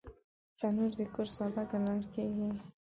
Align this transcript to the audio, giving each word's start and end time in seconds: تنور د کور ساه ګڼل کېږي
تنور 0.59 0.91
د 0.99 1.01
کور 1.13 1.27
ساه 1.35 1.49
ګڼل 1.69 2.01
کېږي 2.13 2.49